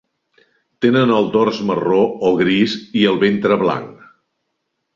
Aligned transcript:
Tenen 0.85 1.13
el 1.17 1.29
dors 1.35 1.59
marró 1.71 2.01
o 2.29 2.33
gris 2.41 2.75
i 3.03 3.07
el 3.13 3.23
ventre 3.27 3.61
blanc. 3.67 4.05